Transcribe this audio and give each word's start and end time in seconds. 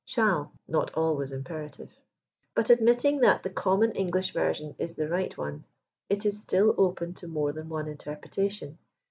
"shall" 0.03 0.51
not 0.67 0.91
always 0.95 1.31
imperative* 1.31 1.91
But 2.55 2.71
admitting 2.71 3.19
that 3.19 3.43
the 3.43 3.51
common 3.51 3.91
English 3.91 4.33
versiod 4.33 4.73
is 4.79 4.95
the 4.95 5.07
right 5.07 5.37
one, 5.37 5.63
it 6.09 6.25
is 6.25 6.41
still 6.41 6.73
open 6.75 7.13
to 7.13 7.27
more 7.27 7.51
than 7.51 7.69
one 7.69 7.85
interpH^etation. 7.85 8.77